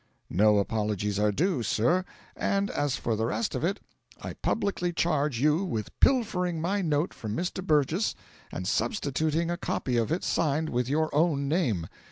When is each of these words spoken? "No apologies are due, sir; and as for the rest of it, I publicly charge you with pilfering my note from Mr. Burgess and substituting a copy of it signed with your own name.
"No 0.31 0.57
apologies 0.57 1.19
are 1.19 1.31
due, 1.31 1.61
sir; 1.61 2.03
and 2.35 2.71
as 2.71 2.95
for 2.95 3.15
the 3.15 3.27
rest 3.27 3.53
of 3.53 3.63
it, 3.63 3.79
I 4.19 4.33
publicly 4.33 4.91
charge 4.91 5.39
you 5.39 5.63
with 5.63 5.91
pilfering 5.99 6.59
my 6.59 6.81
note 6.81 7.13
from 7.13 7.37
Mr. 7.37 7.63
Burgess 7.63 8.15
and 8.51 8.67
substituting 8.67 9.51
a 9.51 9.57
copy 9.57 9.97
of 9.97 10.11
it 10.11 10.23
signed 10.23 10.69
with 10.69 10.89
your 10.89 11.13
own 11.13 11.47
name. 11.47 11.85